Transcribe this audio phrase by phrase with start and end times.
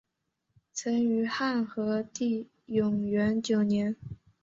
[0.73, 3.95] 曾于汉和帝永元九年。